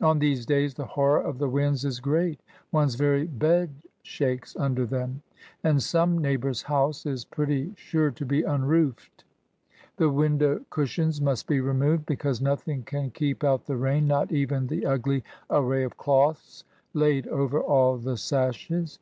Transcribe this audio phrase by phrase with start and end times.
[0.00, 2.40] On these days, the horror of the winds is great.
[2.72, 3.70] One's very bed
[4.02, 5.22] shakes under them;
[5.62, 9.22] and some neighbour's house is pretty sure to be un roofed.
[9.96, 14.66] The window cushions must be removed, because nothing can keep out the rain, not even
[14.66, 18.98] the ugly array of cloths laid over all the sashes.